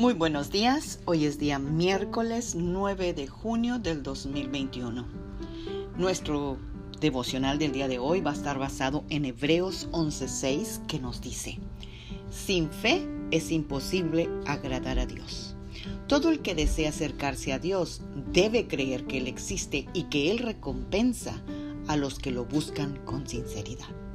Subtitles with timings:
[0.00, 5.06] Muy buenos días, hoy es día miércoles 9 de junio del 2021.
[5.98, 6.56] Nuestro
[7.02, 11.58] devocional del día de hoy va a estar basado en Hebreos 11:6 que nos dice,
[12.30, 15.54] sin fe es imposible agradar a Dios.
[16.06, 18.00] Todo el que desea acercarse a Dios
[18.32, 21.42] debe creer que Él existe y que Él recompensa
[21.88, 24.09] a los que lo buscan con sinceridad.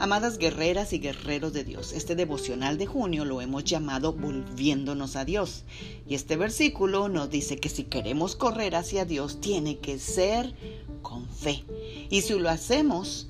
[0.00, 5.24] Amadas guerreras y guerreros de Dios, este devocional de junio lo hemos llamado Volviéndonos a
[5.24, 5.62] Dios.
[6.08, 10.52] Y este versículo nos dice que si queremos correr hacia Dios, tiene que ser
[11.00, 11.64] con fe.
[12.10, 13.28] Y si lo hacemos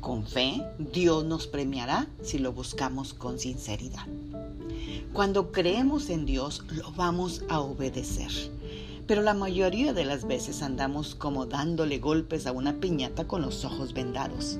[0.00, 4.06] con fe, Dios nos premiará si lo buscamos con sinceridad.
[5.12, 8.30] Cuando creemos en Dios, lo vamos a obedecer.
[9.06, 13.64] Pero la mayoría de las veces andamos como dándole golpes a una piñata con los
[13.64, 14.58] ojos vendados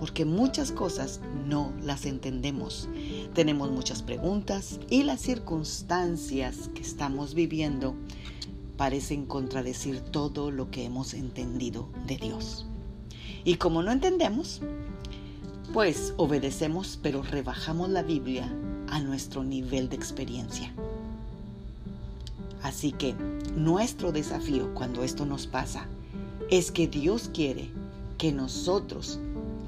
[0.00, 2.88] porque muchas cosas no las entendemos.
[3.34, 7.94] Tenemos muchas preguntas y las circunstancias que estamos viviendo
[8.78, 12.64] parecen contradecir todo lo que hemos entendido de Dios.
[13.44, 14.62] Y como no entendemos,
[15.74, 18.50] pues obedecemos, pero rebajamos la Biblia
[18.88, 20.72] a nuestro nivel de experiencia.
[22.62, 23.14] Así que
[23.54, 25.86] nuestro desafío cuando esto nos pasa
[26.50, 27.68] es que Dios quiere
[28.16, 29.18] que nosotros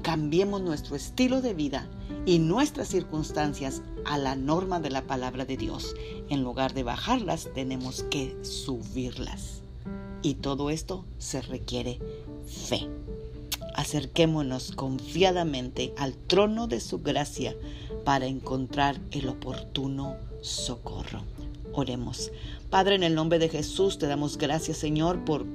[0.03, 1.87] cambiemos nuestro estilo de vida
[2.25, 5.95] y nuestras circunstancias a la norma de la palabra de Dios.
[6.29, 9.61] En lugar de bajarlas, tenemos que subirlas.
[10.21, 11.99] Y todo esto se requiere
[12.45, 12.87] fe.
[13.75, 17.55] Acerquémonos confiadamente al trono de su gracia
[18.03, 21.23] para encontrar el oportuno socorro.
[21.73, 22.31] Oremos.
[22.69, 25.45] Padre, en el nombre de Jesús te damos gracias, Señor, por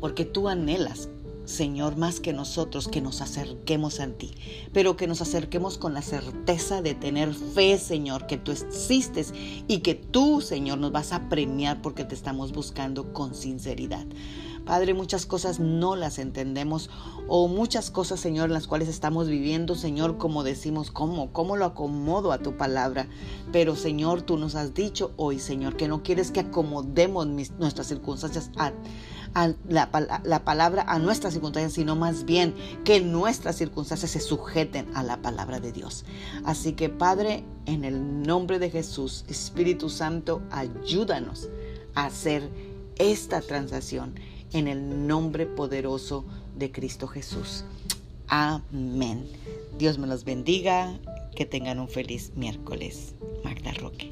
[0.00, 1.10] porque tú anhelas
[1.50, 4.30] Señor, más que nosotros, que nos acerquemos a ti,
[4.72, 9.34] pero que nos acerquemos con la certeza de tener fe, Señor, que tú existes
[9.66, 14.06] y que tú, Señor, nos vas a premiar porque te estamos buscando con sinceridad.
[14.64, 16.90] Padre, muchas cosas no las entendemos
[17.28, 21.32] o muchas cosas, Señor, las cuales estamos viviendo, Señor, como decimos, ¿cómo?
[21.32, 23.06] ¿Cómo lo acomodo a tu palabra?
[23.52, 28.50] Pero, Señor, tú nos has dicho hoy, Señor, que no quieres que acomodemos nuestras circunstancias
[28.56, 28.72] a,
[29.68, 29.90] la,
[30.24, 32.54] la, palabra a nuestras circunstancias, sino más bien
[32.84, 36.04] que nuestras circunstancias se sujeten a la palabra de Dios.
[36.44, 41.48] Así que, Padre, en el nombre de Jesús, Espíritu Santo, ayúdanos
[41.94, 42.48] a hacer
[42.96, 44.14] esta transacción
[44.52, 46.24] en el nombre poderoso
[46.56, 47.64] de Cristo Jesús.
[48.28, 49.26] Amén.
[49.78, 50.98] Dios me los bendiga.
[51.34, 53.14] Que tengan un feliz miércoles.
[53.44, 54.10] Magda Roque.